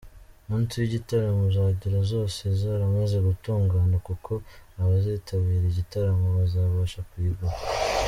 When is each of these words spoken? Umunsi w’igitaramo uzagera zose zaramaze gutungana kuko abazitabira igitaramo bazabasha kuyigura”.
Umunsi 0.45 0.73
w’igitaramo 0.77 1.41
uzagera 1.51 1.99
zose 2.13 2.41
zaramaze 2.59 3.17
gutungana 3.27 3.95
kuko 4.07 4.31
abazitabira 4.81 5.65
igitaramo 5.71 6.25
bazabasha 6.37 7.01
kuyigura”. 7.11 7.57